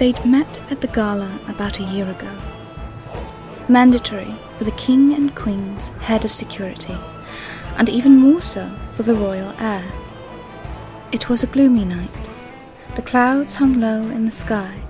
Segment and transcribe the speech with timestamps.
[0.00, 2.34] They'd met at the gala about a year ago.
[3.68, 6.96] Mandatory for the king and queen's head of security,
[7.76, 9.84] and even more so for the royal heir.
[11.12, 12.30] It was a gloomy night.
[12.96, 14.80] The clouds hung low in the sky,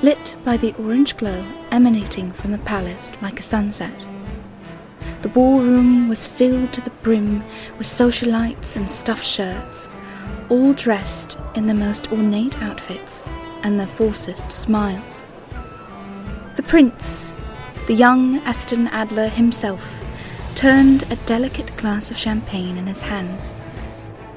[0.00, 4.06] lit by the orange glow emanating from the palace like a sunset.
[5.22, 7.42] The ballroom was filled to the brim
[7.78, 9.88] with socialites and stuffed shirts,
[10.48, 13.26] all dressed in the most ornate outfits
[13.62, 15.26] and their falsest smiles.
[16.56, 17.34] The prince,
[17.86, 20.06] the young Eston Adler himself,
[20.54, 23.56] turned a delicate glass of champagne in his hands,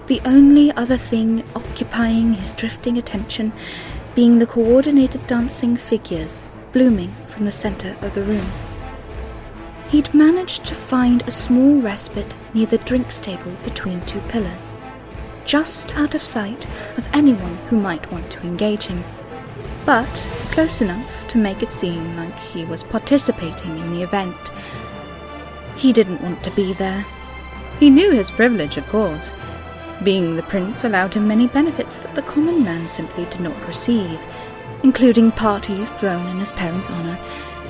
[0.07, 3.51] the only other thing occupying his drifting attention
[4.13, 8.45] being the coordinated dancing figures blooming from the centre of the room.
[9.89, 14.81] He'd managed to find a small respite near the drinks table between two pillars,
[15.45, 16.65] just out of sight
[16.97, 19.03] of anyone who might want to engage him
[19.85, 24.35] but close enough to make it seem like he was participating in the event.
[25.77, 27.05] He didn't want to be there.
[27.79, 29.33] He knew his privilege, of course.
[30.03, 34.25] Being the prince allowed him many benefits that the common man simply did not receive,
[34.81, 37.19] including parties thrown in his parents' honour,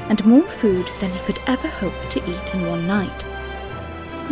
[0.07, 3.25] and more food than he could ever hope to eat in one night.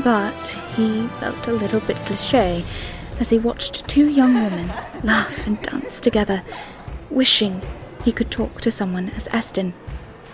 [0.04, 0.42] But
[0.76, 2.64] he felt a little bit cliche
[3.20, 4.68] as he watched two young women
[5.04, 6.44] laugh and dance together
[7.10, 7.62] wishing
[8.04, 9.74] he could talk to someone as Eston,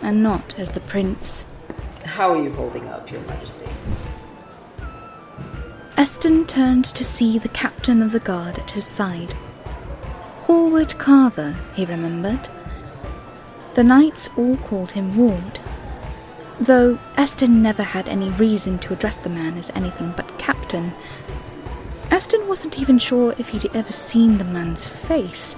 [0.01, 1.45] and not as the prince.
[2.03, 3.69] How are you holding up, Your Majesty?
[5.97, 9.34] Eston turned to see the captain of the guard at his side.
[10.40, 12.50] Hallward Carver, he remembered.
[13.75, 15.59] The knights all called him Ward,
[16.59, 20.94] though Eston never had any reason to address the man as anything but captain.
[22.19, 25.56] Eston wasn't even sure if he'd ever seen the man's face,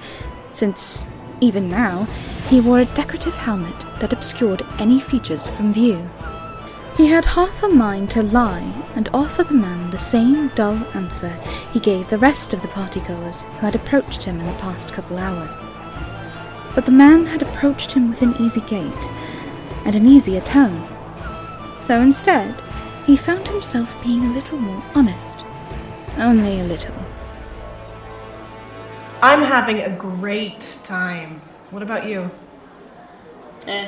[0.51, 1.03] since,
[1.39, 2.03] even now,
[2.49, 6.07] he wore a decorative helmet that obscured any features from view.
[6.95, 8.61] He had half a mind to lie
[8.95, 11.29] and offer the man the same dull answer
[11.73, 15.17] he gave the rest of the partygoers who had approached him in the past couple
[15.17, 15.66] hours.
[16.75, 19.11] But the man had approached him with an easy gait
[19.83, 20.88] and an easier tone.
[21.79, 22.61] So instead,
[23.07, 25.44] he found himself being a little more honest.
[26.21, 26.93] Only a little.
[29.23, 31.41] I'm having a great time.
[31.71, 32.29] What about you?
[33.65, 33.87] Eh,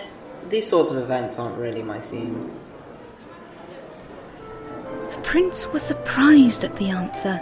[0.49, 2.51] these sorts of events aren't really my scene.
[5.11, 7.37] The prince was surprised at the answer.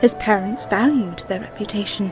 [0.00, 2.10] His parents valued their reputation,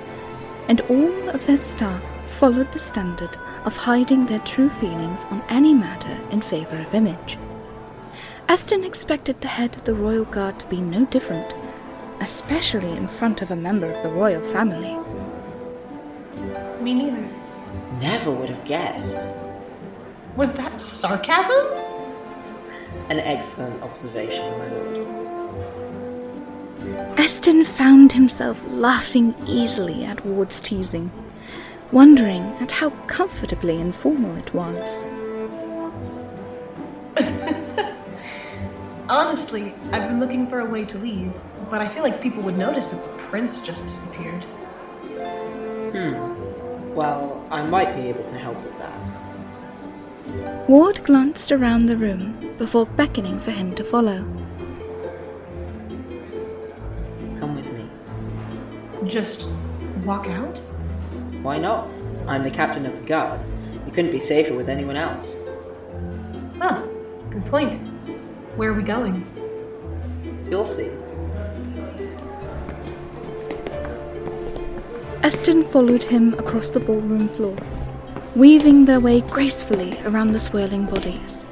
[0.68, 5.74] and all of their staff followed the standard of hiding their true feelings on any
[5.74, 7.38] matter in favour of image.
[8.48, 11.56] Eston expected the head of the royal guard to be no different
[12.22, 14.96] especially in front of a member of the royal family.
[16.80, 17.28] Me neither.
[18.00, 19.28] Never would have guessed.
[20.36, 21.66] Was that sarcasm?
[23.08, 25.08] An excellent observation, my lord.
[27.18, 31.10] Eston found himself laughing easily at Ward's teasing,
[31.90, 35.04] wondering at how comfortably informal it was.
[39.12, 41.30] Honestly, I've been looking for a way to leave,
[41.70, 44.42] but I feel like people would notice if the prince just disappeared.
[45.92, 46.94] Hmm.
[46.94, 50.66] Well, I might be able to help with that.
[50.66, 54.24] Ward glanced around the room before beckoning for him to follow.
[57.38, 57.90] Come with me.
[59.06, 59.50] Just
[60.06, 60.58] walk out?
[61.42, 61.86] Why not?
[62.26, 63.44] I'm the captain of the guard.
[63.84, 65.36] You couldn't be safer with anyone else.
[66.62, 66.82] Ah,
[67.28, 67.91] good point.
[68.56, 69.26] Where are we going?
[70.50, 70.90] You'll see.
[75.22, 77.56] Eston followed him across the ballroom floor,
[78.36, 81.46] weaving their way gracefully around the swirling bodies.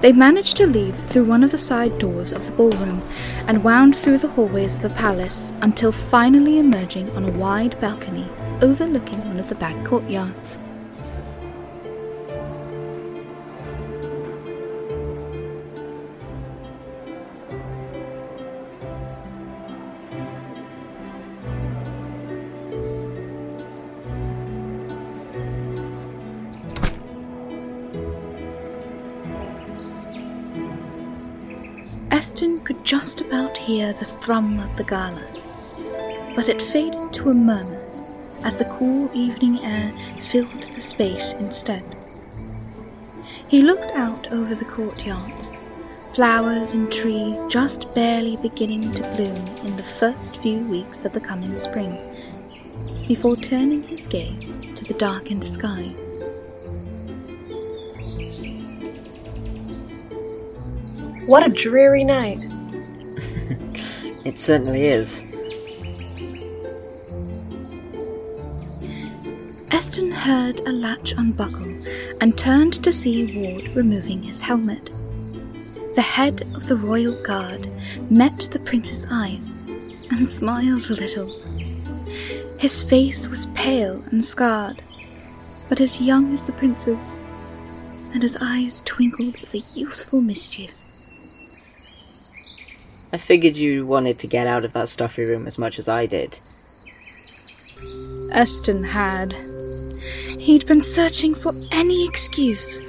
[0.00, 3.02] They managed to leave through one of the side doors of the ballroom
[3.48, 8.28] and wound through the hallways of the palace until finally emerging on a wide balcony
[8.60, 10.58] overlooking one of the back courtyards.
[33.26, 35.22] About hear the thrum of the gala,
[36.36, 37.80] but it faded to a murmur
[38.42, 41.84] as the cool evening air filled the space instead.
[43.48, 45.32] He looked out over the courtyard,
[46.12, 51.20] flowers and trees just barely beginning to bloom in the first few weeks of the
[51.20, 51.96] coming spring.
[53.08, 55.82] before turning his gaze to the darkened sky.
[61.26, 62.44] What a dreary night.
[64.24, 65.24] It certainly is.
[69.72, 71.74] Eston heard a latch unbuckle
[72.20, 74.92] and turned to see Ward removing his helmet.
[75.96, 77.66] The head of the royal guard
[78.10, 79.54] met the prince's eyes
[80.10, 81.36] and smiled a little.
[82.58, 84.82] His face was pale and scarred,
[85.68, 87.16] but as young as the prince's,
[88.14, 90.70] and his eyes twinkled with a youthful mischief.
[93.12, 96.06] I figured you wanted to get out of that stuffy room as much as I
[96.06, 96.38] did.
[98.30, 99.34] Eston had.
[100.38, 102.80] He'd been searching for any excuse,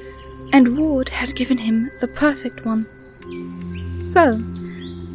[0.53, 2.87] and Ward had given him the perfect one.
[4.05, 4.39] So,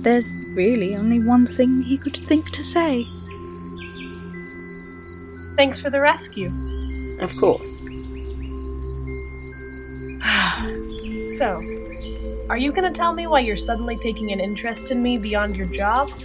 [0.02, 3.06] there's really only one thing he could think to say.
[5.56, 6.52] Thanks for the rescue.
[7.20, 7.78] Of course.
[11.38, 11.77] So,
[12.48, 15.66] are you gonna tell me why you're suddenly taking an interest in me beyond your
[15.66, 16.08] job?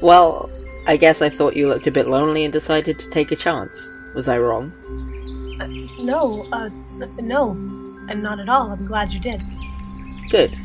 [0.00, 0.50] Well,
[0.86, 3.90] I guess I thought you looked a bit lonely and decided to take a chance.
[4.14, 4.72] Was I wrong?
[6.02, 6.70] No, uh,
[7.20, 7.50] no.
[8.08, 8.70] And not at all.
[8.70, 9.42] I'm glad you did.
[10.30, 10.56] Good.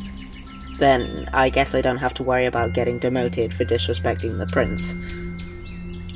[0.78, 4.94] Then I guess I don't have to worry about getting demoted for disrespecting the prince.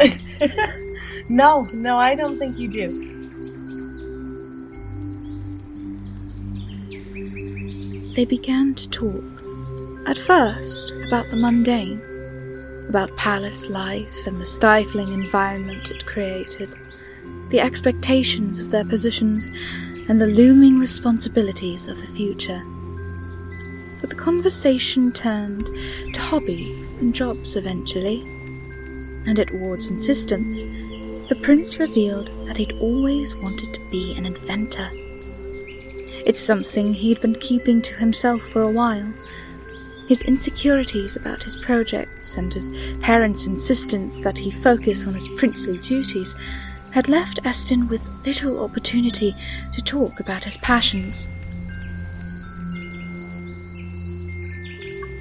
[1.29, 3.10] no, no, I don't think you do.
[8.15, 9.25] They began to talk.
[10.07, 12.03] At first, about the mundane,
[12.89, 16.71] about palace life and the stifling environment it created,
[17.51, 19.51] the expectations of their positions,
[20.09, 22.61] and the looming responsibilities of the future.
[24.01, 25.67] But the conversation turned
[26.13, 28.23] to hobbies and jobs eventually,
[29.25, 30.63] and at Ward's insistence,
[31.29, 34.91] the prince revealed that he'd always wanted to be an inventor.
[36.27, 39.13] It's something he'd been keeping to himself for a while.
[40.09, 42.71] His insecurities about his projects and his
[43.01, 46.35] parents' insistence that he focus on his princely duties
[46.93, 49.35] had left Eston with little opportunity
[49.75, 51.29] to talk about his passions.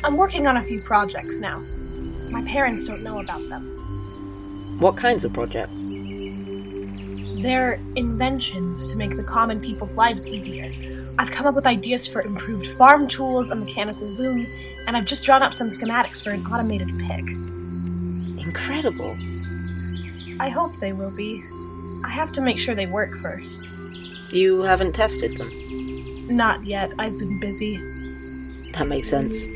[0.04, 1.60] I'm working on a few projects now.
[2.30, 4.78] My parents don't know about them.
[4.80, 5.92] What kinds of projects?
[7.42, 10.74] They're inventions to make the common people's lives easier.
[11.18, 14.46] I've come up with ideas for improved farm tools, a mechanical loom,
[14.88, 17.26] and I've just drawn up some schematics for an automated pick.
[18.46, 19.16] Incredible.
[20.42, 21.42] I hope they will be.
[22.04, 23.72] I have to make sure they work first.
[24.32, 26.36] You haven't tested them.
[26.36, 27.78] Not yet, I've been busy.
[28.74, 29.48] That makes sense.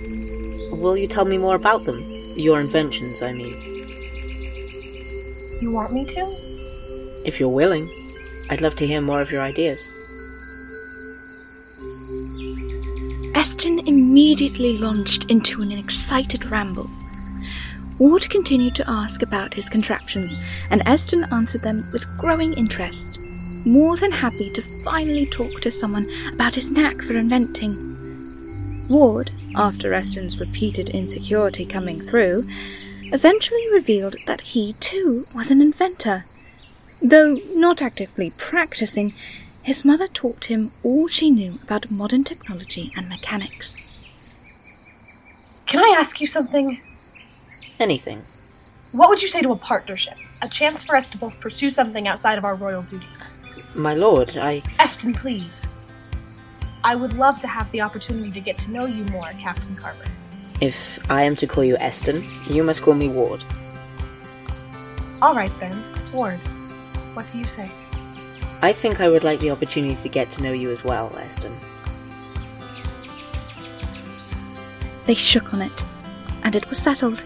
[0.72, 2.02] Will you tell me more about them?
[2.38, 3.56] Your inventions, I mean.
[5.62, 6.53] You want me to?
[7.26, 7.90] If you're willing,
[8.50, 9.92] I'd love to hear more of your ideas.
[13.36, 16.90] Eston immediately launched into an excited ramble.
[17.98, 20.38] Ward continued to ask about his contraptions,
[20.70, 23.20] and Eston answered them with growing interest,
[23.66, 28.86] more than happy to finally talk to someone about his knack for inventing.
[28.90, 32.46] Ward, after Eston's repeated insecurity coming through,
[33.14, 36.26] eventually revealed that he too was an inventor.
[37.04, 39.14] Though not actively practicing,
[39.62, 43.84] his mother taught him all she knew about modern technology and mechanics.
[45.66, 46.82] Can I ask you something?
[47.78, 48.24] Anything.
[48.94, 50.14] What would you say to a partnership?
[50.42, 53.36] A chance for us to both pursue something outside of our royal duties.
[53.76, 54.62] My lord, I.
[54.80, 55.68] Eston, please.
[56.86, 60.06] I would love to have the opportunity to get to know you more, Captain Carver.
[60.62, 63.44] If I am to call you Eston, you must call me Ward.
[65.22, 65.84] All right then,
[66.14, 66.40] Ward.
[67.14, 67.70] What do you say?
[68.62, 71.56] I think I would like the opportunity to get to know you as well, Eston.
[75.06, 75.84] They shook on it,
[76.44, 77.24] and it was settled.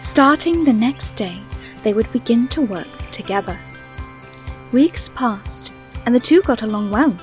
[0.00, 1.38] Starting the next day,
[1.84, 3.58] they would begin to work together.
[4.72, 5.72] Weeks passed,
[6.04, 7.16] and the two got along well.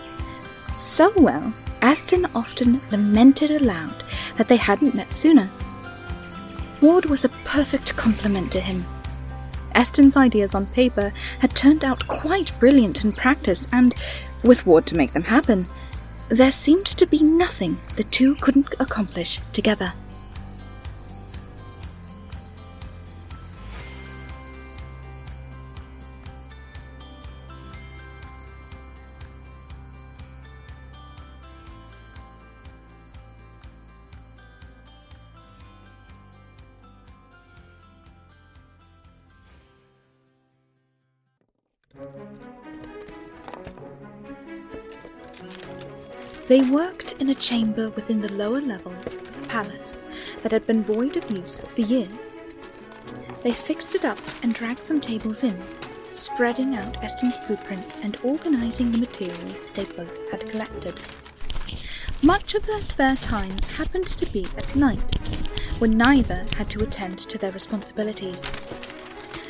[0.78, 4.04] So well, Eston often lamented aloud
[4.38, 5.50] that they hadn't met sooner.
[6.82, 8.86] Ward was a perfect complement to him.
[9.76, 13.96] Eston's ideas on paper had turned out quite brilliant in practice, and,
[14.44, 15.68] with Ward to make them happen,
[16.30, 19.94] there seemed to be nothing the two couldn't accomplish together.
[46.50, 50.08] They worked in a chamber within the lower levels of the palace
[50.41, 52.38] that had been void of use for years.
[53.44, 55.62] They fixed it up and dragged some tables in,
[56.08, 61.00] spreading out Eston's blueprints and organizing the materials they both had collected.
[62.24, 65.20] Much of their spare time happened to be at night,
[65.77, 68.41] when neither had to attend to their responsibilities.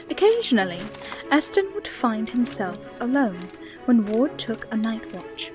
[0.10, 0.82] Occasionally,
[1.32, 3.48] Eston would find himself alone
[3.86, 5.54] when Ward took a night watch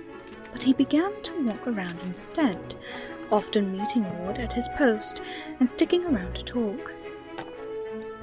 [0.54, 2.76] but he began to walk around instead,
[3.32, 5.20] often meeting Ward at his post
[5.58, 6.94] and sticking around to talk.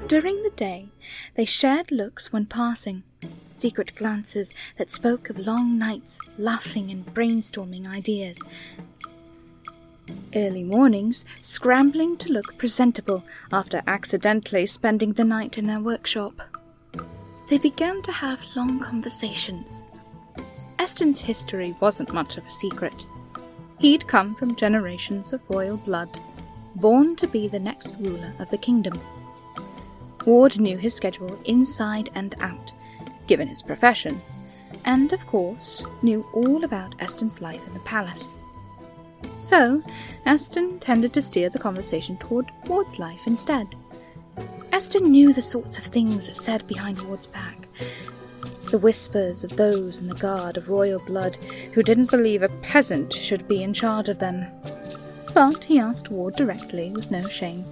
[0.07, 0.87] During the day,
[1.35, 3.03] they shared looks when passing,
[3.47, 8.39] secret glances that spoke of long nights laughing and brainstorming ideas.
[10.33, 16.41] Early mornings, scrambling to look presentable after accidentally spending the night in their workshop.
[17.49, 19.83] They began to have long conversations,
[20.81, 23.05] Eston's history wasn't much of a secret.
[23.79, 26.09] He'd come from generations of royal blood,
[26.75, 28.99] born to be the next ruler of the kingdom.
[30.25, 32.73] Ward knew his schedule inside and out,
[33.27, 34.19] given his profession,
[34.83, 38.37] and of course knew all about Eston's life in the palace.
[39.39, 39.83] So,
[40.25, 43.67] Eston tended to steer the conversation toward Ward's life instead.
[44.71, 47.67] Eston knew the sorts of things said behind Ward's back,
[48.69, 51.37] the whispers of those in the guard of royal blood
[51.73, 54.45] who didn't believe a peasant should be in charge of them.
[55.33, 57.65] But he asked Ward directly with no shame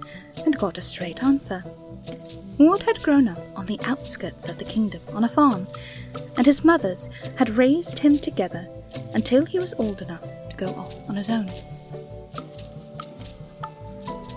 [0.44, 1.62] and got a straight answer.
[2.58, 5.66] Ward had grown up on the outskirts of the kingdom on a farm,
[6.36, 8.66] and his mothers had raised him together
[9.14, 11.50] until he was old enough to go off on his own.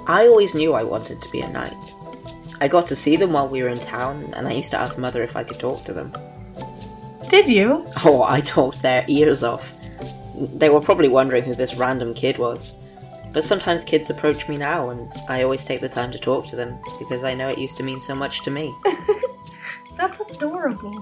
[0.08, 1.74] I always knew I wanted to be a knight.
[2.60, 4.98] I got to see them while we were in town, and I used to ask
[4.98, 6.14] Mother if I could talk to them.
[7.34, 7.84] Did you?
[8.06, 9.74] Oh, I talked their ears off.
[10.38, 12.74] They were probably wondering who this random kid was.
[13.32, 16.56] But sometimes kids approach me now, and I always take the time to talk to
[16.56, 18.72] them because I know it used to mean so much to me.
[19.98, 20.94] That's adorable.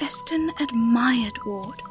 [0.00, 1.82] Eston admired Ward,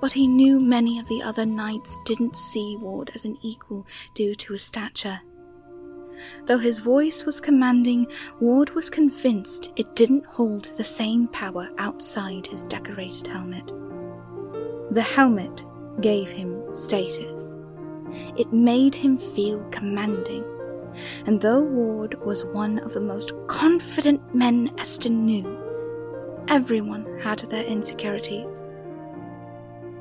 [0.00, 4.34] but he knew many of the other knights didn't see Ward as an equal due
[4.36, 5.20] to his stature.
[6.46, 8.06] Though his voice was commanding,
[8.40, 13.72] Ward was convinced it didn't hold the same power outside his decorated helmet.
[14.90, 15.64] The helmet
[16.00, 17.54] gave him status.
[18.36, 20.44] It made him feel commanding.
[21.26, 25.58] And though Ward was one of the most confident men Eston knew,
[26.48, 28.66] everyone had their insecurities.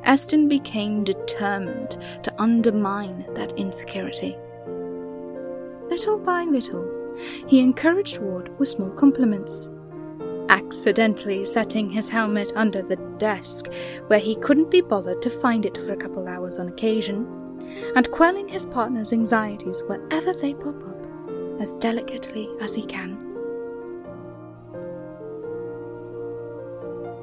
[0.03, 4.35] Eston became determined to undermine that insecurity.
[6.01, 7.15] Little by little,
[7.45, 9.69] he encouraged Ward with small compliments,
[10.49, 13.71] accidentally setting his helmet under the desk
[14.07, 17.27] where he couldn't be bothered to find it for a couple hours on occasion,
[17.95, 21.07] and quelling his partner's anxieties wherever they pop up
[21.59, 23.11] as delicately as he can.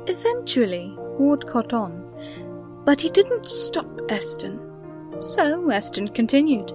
[0.07, 4.61] Eventually, Ward caught on, but he didn't stop Eston.
[5.19, 6.73] So Eston continued.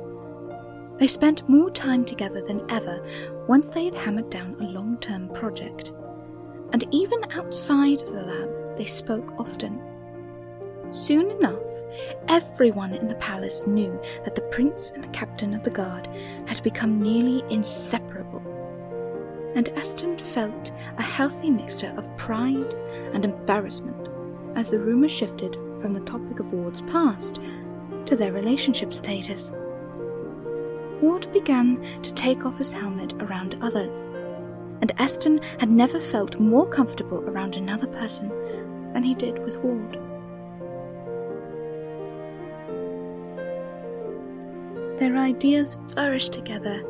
[1.03, 3.05] They spent more time together than ever
[3.45, 5.91] once they had hammered down a long term project.
[6.71, 9.81] And even outside of the lab, they spoke often.
[10.91, 11.59] Soon enough,
[12.29, 16.07] everyone in the palace knew that the prince and the captain of the guard
[16.47, 18.41] had become nearly inseparable.
[19.55, 22.75] And Eston felt a healthy mixture of pride
[23.11, 24.07] and embarrassment
[24.55, 27.41] as the rumour shifted from the topic of Ward's past
[28.05, 29.51] to their relationship status.
[31.03, 34.09] Ward began to take off his helmet around others,
[34.79, 38.29] and Eston had never felt more comfortable around another person
[38.93, 39.99] than he did with Ward.
[44.97, 46.81] Their ideas flourished together,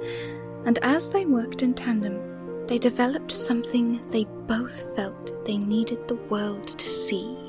[0.66, 6.22] and as they worked in tandem, they developed something they both felt they needed the
[6.30, 7.43] world to see.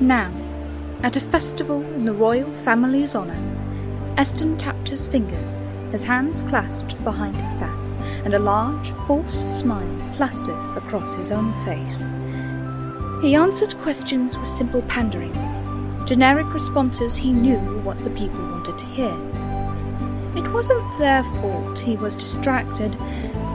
[0.00, 0.30] Now,
[1.02, 3.38] at a festival in the royal family's honour,
[4.16, 5.62] Eston tapped his fingers,
[5.92, 7.86] his hands clasped behind his back.
[8.24, 12.12] and a large, false smile plastered across his own face.
[13.22, 15.32] He answered questions with simple pandering,
[16.06, 19.16] generic responses he knew what the people wanted to hear.
[20.36, 22.96] It wasn't their fault he was distracted,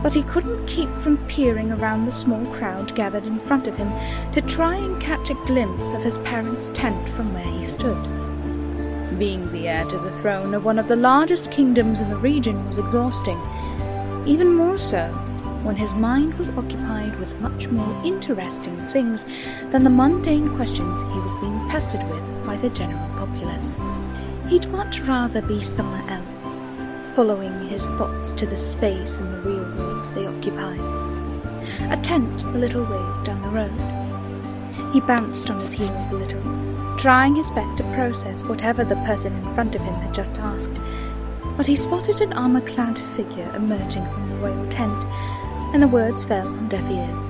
[0.01, 3.91] but he couldn't keep from peering around the small crowd gathered in front of him
[4.33, 8.01] to try and catch a glimpse of his parents' tent from where he stood.
[9.19, 12.65] Being the heir to the throne of one of the largest kingdoms in the region
[12.65, 13.39] was exhausting,
[14.25, 15.07] even more so
[15.63, 19.25] when his mind was occupied with much more interesting things
[19.69, 23.79] than the mundane questions he was being pestered with by the general populace.
[24.47, 26.20] He'd much rather be somewhere else,
[27.15, 30.75] following his thoughts to the space in the real world they occupy.
[31.91, 34.93] A tent a little ways down the road.
[34.93, 39.35] He bounced on his heels a little, trying his best to process whatever the person
[39.35, 40.81] in front of him had just asked.
[41.57, 45.05] But he spotted an armor clad figure emerging from the royal tent,
[45.73, 47.29] and the words fell on deaf ears.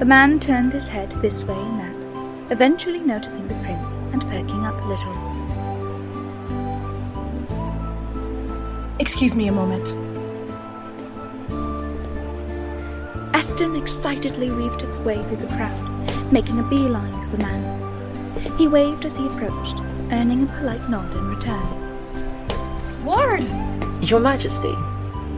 [0.00, 4.66] The man turned his head this way and that, eventually noticing the prince and perking
[4.66, 5.81] up a little.
[8.98, 9.88] Excuse me a moment.
[13.34, 17.62] Eston excitedly weaved his way through the crowd, making a beeline for the man.
[18.58, 19.80] He waved as he approached,
[20.12, 23.04] earning a polite nod in return.
[23.04, 23.44] Ward!
[24.02, 24.74] Your Majesty,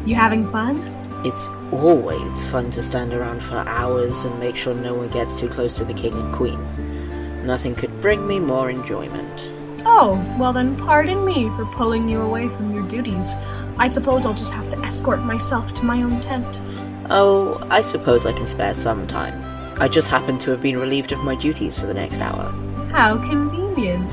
[0.04, 0.90] You having fun?
[1.24, 5.48] it's always fun to stand around for hours and make sure no one gets too
[5.48, 7.46] close to the king and queen.
[7.46, 9.50] Nothing could bring me more enjoyment.
[9.86, 13.32] Oh, well then pardon me for pulling you away from your duties.
[13.78, 16.58] I suppose I'll just have to escort myself to my own tent.
[17.10, 19.42] Oh, I suppose I can spare some time.
[19.80, 22.50] I just happen to have been relieved of my duties for the next hour.
[22.90, 24.08] How convenient.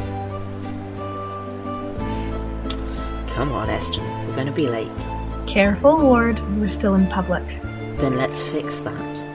[3.29, 4.89] Come on, Eston, we're going to be late.
[5.47, 6.39] Careful, Ward.
[6.59, 7.47] We're still in public.
[7.97, 9.30] Then let's fix that.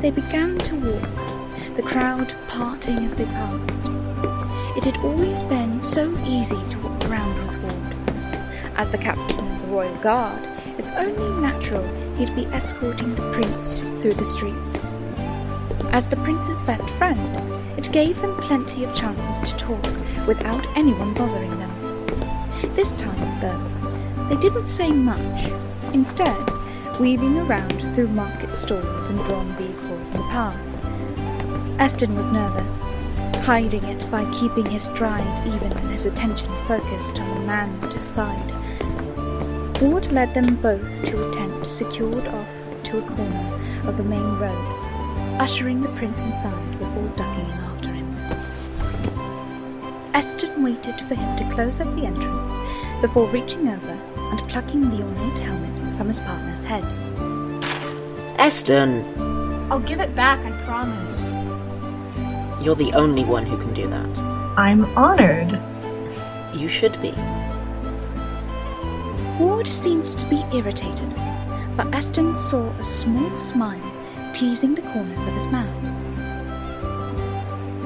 [0.00, 3.84] They began to walk, the crowd parting as they passed.
[4.74, 7.96] It had always been so easy to walk around with Ward.
[8.76, 11.86] As the captain of the Royal Guard, it's only natural
[12.16, 14.94] he'd be escorting the prince through the streets.
[15.92, 17.20] As the prince's best friend,
[17.78, 19.84] it gave them plenty of chances to talk
[20.26, 21.70] without anyone bothering them.
[22.74, 25.50] This time, though, they didn't say much.
[25.92, 26.38] Instead,
[26.98, 31.80] weaving around through market stalls and drawn vehicles in the path.
[31.80, 32.88] Eston was nervous,
[33.44, 37.92] hiding it by keeping his stride even when his attention focused on the man at
[37.92, 38.52] his side.
[39.80, 44.36] Ward led them both to a tent secured off to a corner of the main
[44.38, 48.14] road, ushering the prince inside before ducking in after him.
[50.14, 52.58] Eston waited for him to close up the entrance
[53.00, 56.84] before reaching over and plucking the ornate helmet from his partner's head.
[58.38, 59.39] Eston!
[59.70, 61.32] I'll give it back, I promise.
[62.60, 64.18] You're the only one who can do that.
[64.58, 65.52] I'm honored.
[66.52, 67.12] You should be.
[69.38, 71.14] Ward seemed to be irritated,
[71.76, 73.80] but Eston saw a small smile
[74.34, 75.84] teasing the corners of his mouth.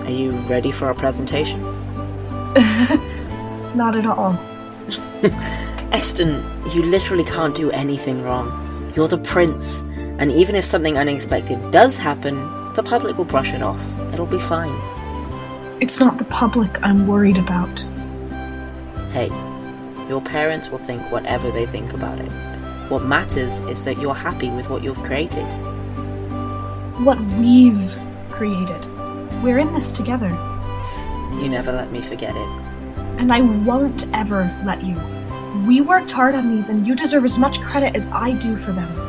[0.06, 1.60] Are you ready for our presentation?
[3.76, 4.32] Not at all.
[5.92, 8.92] Eston, you literally can't do anything wrong.
[8.96, 9.82] You're the prince,
[10.18, 12.36] and even if something unexpected does happen,
[12.74, 13.80] the public will brush it off.
[14.12, 14.74] It'll be fine.
[15.80, 17.80] It's not the public I'm worried about.
[19.12, 19.28] Hey,
[20.08, 22.30] your parents will think whatever they think about it.
[22.90, 25.46] What matters is that you're happy with what you've created.
[27.02, 27.98] What we've
[28.28, 28.84] created.
[29.42, 30.28] We're in this together.
[31.32, 32.48] You never let me forget it.
[33.18, 34.94] And I won't ever let you.
[35.66, 38.72] We worked hard on these, and you deserve as much credit as I do for
[38.72, 39.03] them.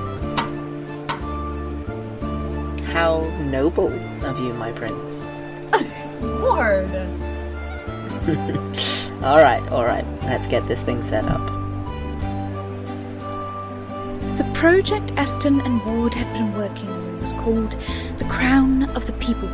[2.95, 3.91] How noble
[4.25, 5.25] of you, my prince.
[6.21, 6.89] Lord!
[9.21, 11.45] alright, alright, let's get this thing set up.
[14.37, 17.71] The project Eston and Ward had been working on was called
[18.17, 19.49] The Crown of the People,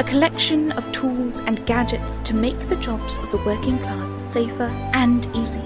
[0.00, 4.64] a collection of tools and gadgets to make the jobs of the working class safer
[4.94, 5.62] and easier.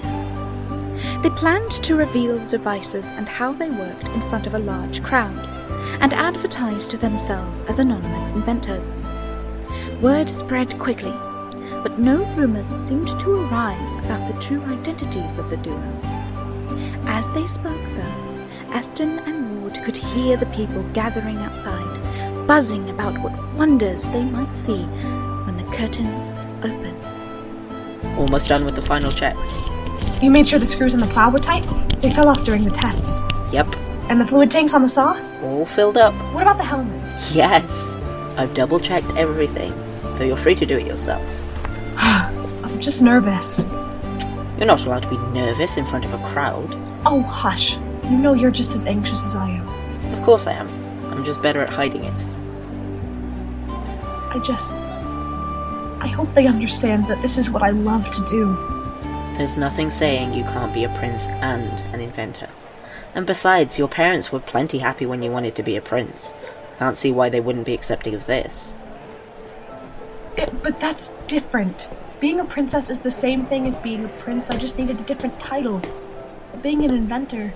[1.23, 5.01] They planned to reveal the devices and how they worked in front of a large
[5.01, 5.56] crowd,
[6.01, 8.93] and advertise to themselves as anonymous inventors.
[10.01, 11.13] Word spread quickly,
[11.83, 15.99] but no rumours seemed to arise about the true identities of the duo.
[17.05, 23.17] As they spoke, though, Eston and Ward could hear the people gathering outside, buzzing about
[23.19, 24.83] what wonders they might see
[25.45, 26.95] when the curtains open.
[28.17, 29.57] Almost done with the final checks.
[30.21, 31.65] You made sure the screws in the plow were tight?
[32.01, 33.21] They fell off during the tests.
[33.51, 33.75] Yep,
[34.09, 35.13] And the fluid tanks on the saw?
[35.47, 36.13] All filled up.
[36.33, 37.35] What about the helmets?
[37.35, 37.95] Yes,
[38.37, 39.73] I've double checked everything,
[40.17, 41.23] though you're free to do it yourself.
[41.97, 43.65] I'm just nervous.
[44.57, 46.73] You're not allowed to be nervous in front of a crowd.
[47.05, 47.77] Oh, hush.
[48.03, 50.13] You know you're just as anxious as I am.
[50.13, 50.67] Of course I am.
[51.11, 52.25] I'm just better at hiding it.
[53.69, 54.73] I just.
[54.73, 58.55] I hope they understand that this is what I love to do.
[59.37, 62.49] There's nothing saying you can't be a prince and an inventor.
[63.13, 66.33] And besides, your parents were plenty happy when you wanted to be a prince.
[66.73, 68.75] I can't see why they wouldn't be accepting of this.
[70.35, 71.89] It- but that's different.
[72.19, 74.49] Being a princess is the same thing as being a prince.
[74.49, 75.81] I just needed a different title.
[76.61, 77.53] Being an inventor,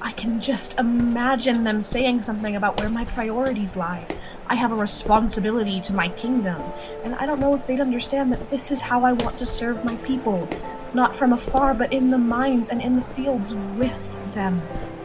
[0.00, 4.04] I can just imagine them saying something about where my priorities lie.
[4.48, 6.60] I have a responsibility to my kingdom,
[7.04, 9.84] and I don't know if they'd understand that this is how I want to serve
[9.84, 10.48] my people.
[10.92, 13.96] Not from afar, but in the mines and in the fields with
[14.32, 14.62] them,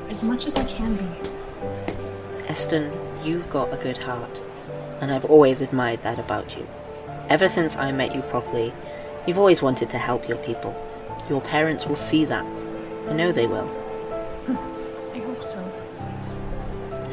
[0.10, 1.30] as much as I can be.
[2.48, 2.92] Eston,
[3.24, 4.44] you've got a good heart,
[5.02, 6.68] and I've always admired that about you.
[7.30, 8.74] Ever since I met you properly,
[9.26, 10.76] you've always wanted to help your people.
[11.30, 12.46] Your parents will see that.
[13.10, 13.70] I know they will.
[15.14, 15.62] I hope so.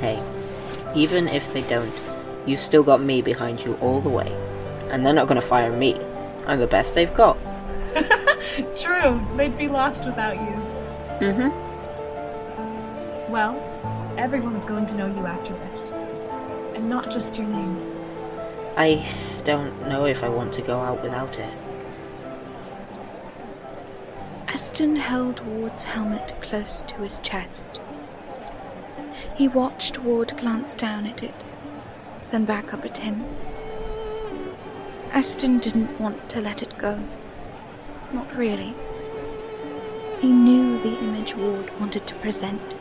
[0.01, 0.23] Hey,
[0.95, 1.93] even if they don't,
[2.47, 4.33] you've still got me behind you all the way.
[4.91, 5.99] And they're not going to fire me.
[6.47, 7.37] I'm the best they've got.
[8.77, 10.65] True, they'd be lost without you.
[11.21, 11.64] Mm hmm.
[13.35, 13.59] Well,
[14.17, 15.91] everyone's going to know you after this.
[16.77, 17.77] And not just your name.
[18.77, 19.05] I
[19.43, 21.53] don't know if I want to go out without it.
[24.47, 27.81] Eston held Ward's helmet close to his chest.
[29.35, 31.35] He watched Ward glance down at it,
[32.29, 33.25] then back up at him.
[35.11, 37.03] Eston didn't want to let it go.
[38.13, 38.77] Not really.
[40.21, 42.77] He knew the image Ward wanted to present.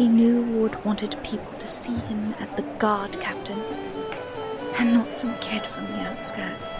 [0.00, 3.60] He knew Ward wanted people to see him as the guard captain,
[4.78, 6.78] and not some kid from the outskirts.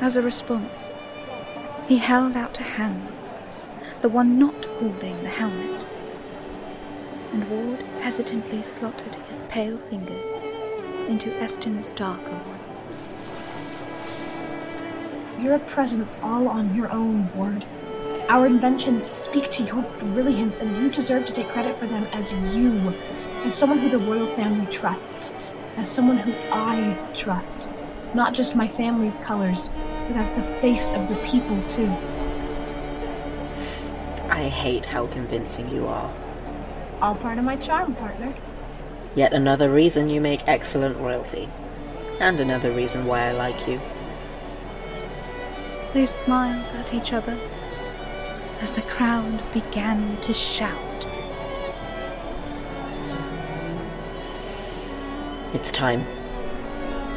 [0.00, 0.92] As a response,
[1.88, 3.08] he held out a hand,
[4.00, 5.84] the one not holding the helmet,
[7.32, 10.34] and Ward hesitantly slotted his pale fingers
[11.08, 12.92] into Eston's darker ones.
[15.40, 17.66] You're a presence all on your own, Ward.
[18.28, 22.30] Our inventions speak to your brilliance, and you deserve to take credit for them as
[22.54, 22.92] you,
[23.46, 25.32] as someone who the royal family trusts,
[25.78, 27.70] as someone who I trust.
[28.12, 29.70] Not just my family's colors,
[30.08, 31.90] but as the face of the people, too.
[34.28, 36.12] I hate how convincing you are.
[37.00, 38.34] All part of my charm, partner.
[39.14, 41.48] Yet another reason you make excellent royalty.
[42.20, 43.80] And another reason why I like you.
[45.94, 47.38] They smiled at each other
[48.60, 51.06] as the crowd began to shout.
[55.54, 56.04] It's time.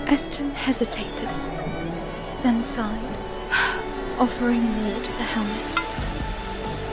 [0.08, 1.30] Eston hesitated,
[2.43, 3.17] then sighed,
[4.19, 5.82] offering Ward the helmet.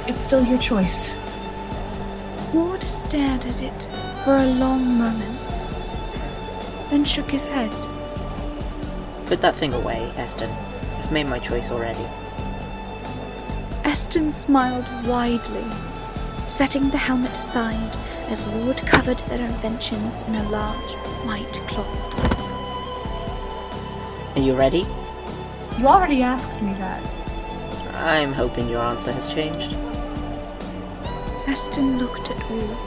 [0.09, 1.15] It's still your choice.
[2.55, 3.89] Ward stared at it
[4.25, 5.39] for a long moment,
[6.91, 7.73] then shook his head.
[9.27, 10.51] Put that thing away, Eston.
[10.51, 12.07] I've made my choice already.
[14.09, 15.67] Eston smiled widely,
[16.47, 17.95] setting the helmet aside
[18.31, 20.93] as Ward covered their inventions in a large
[21.27, 22.15] white cloth.
[24.35, 24.87] Are you ready?
[25.79, 27.05] You already asked me that.
[27.97, 29.77] I'm hoping your answer has changed.
[31.47, 32.79] Eston looked at Ward,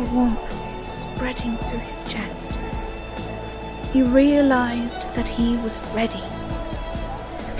[0.00, 2.58] a warmth spreading through his chest.
[3.94, 6.20] He realized that he was ready.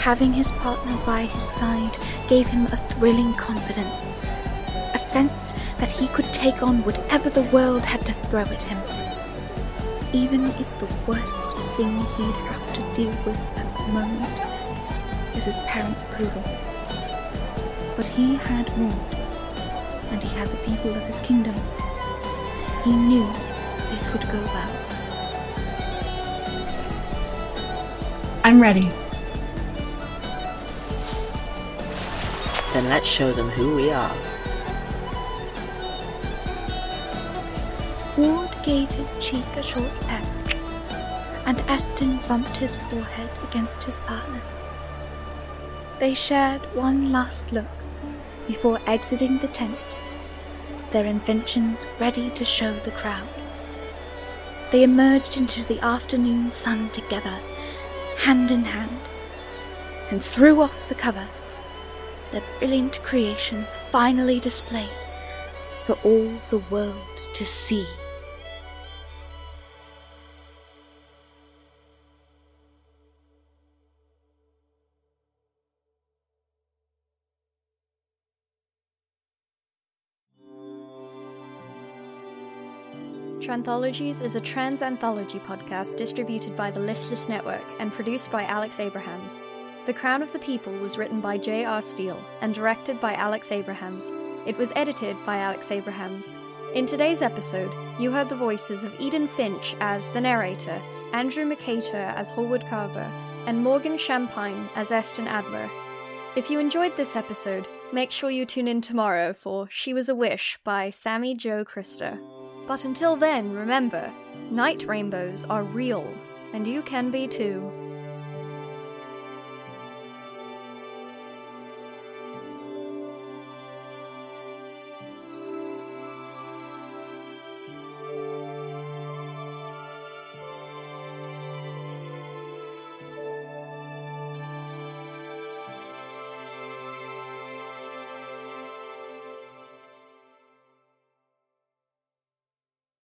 [0.01, 4.15] Having his partner by his side gave him a thrilling confidence,
[4.95, 8.79] a sense that he could take on whatever the world had to throw at him,
[10.15, 15.61] even if the worst thing he'd have to deal with at the moment was his
[15.61, 16.43] parents' approval.
[17.95, 18.95] But he had Ward,
[20.13, 21.55] and he had the people of his kingdom.
[22.85, 23.31] He knew
[23.91, 24.77] this would go well.
[28.43, 28.91] I'm ready.
[32.73, 34.17] Then let's show them who we are.
[38.17, 40.25] Ward gave his cheek a short peck,
[41.47, 44.55] and Eston bumped his forehead against his partner's.
[45.99, 47.67] They shared one last look
[48.47, 49.79] before exiting the tent,
[50.93, 53.29] their inventions ready to show the crowd.
[54.71, 57.39] They emerged into the afternoon sun together,
[58.19, 58.99] hand in hand,
[60.11, 61.27] and threw off the cover,
[62.31, 64.89] their brilliant creations finally displayed
[65.87, 66.97] for all the world
[67.35, 67.87] to see.
[83.41, 88.79] Tranthologies is a trans anthology podcast distributed by the Listless Network and produced by Alex
[88.79, 89.41] Abrahams.
[89.87, 91.81] The Crown of the People was written by J.R.
[91.81, 94.13] Steele and directed by Alex Abrahams.
[94.47, 96.33] It was edited by Alex Abrahams.
[96.75, 100.83] In today's episode, you heard the voices of Eden Finch as the narrator,
[101.15, 103.11] Andrew Mercator as Hallward Carver,
[103.47, 105.71] and Morgan Champine as Eston Adler.
[106.37, 110.15] If you enjoyed this episode, make sure you tune in tomorrow for She Was a
[110.15, 112.21] Wish by Sammy Joe Christer.
[112.67, 114.13] But until then, remember,
[114.51, 116.07] night rainbows are real,
[116.53, 117.80] and you can be too.